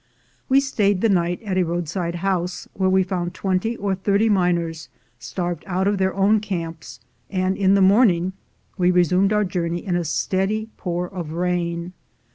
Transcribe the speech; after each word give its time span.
We 0.49 0.59
stayed 0.61 1.01
the 1.01 1.09
night 1.09 1.43
at 1.43 1.59
a 1.59 1.63
road 1.63 1.87
side 1.87 2.15
house, 2.25 2.67
where 2.73 2.89
we 2.89 3.03
found 3.03 3.35
twenty 3.35 3.75
or 3.77 3.93
thirty 3.93 4.29
miners 4.29 4.89
starved 5.19 5.63
out 5.67 5.85
of 5.87 5.99
their 5.99 6.15
own 6.15 6.39
camps, 6.39 6.99
and 7.29 7.55
in 7.55 7.75
the 7.75 7.81
morning 7.83 8.33
we 8.79 8.89
resumed 8.89 9.31
our 9.31 9.43
journey 9.45 9.85
in 9.85 9.95
a 9.95 10.03
steady 10.03 10.69
pour 10.75 11.07
of 11.07 11.33
rain. 11.33 11.93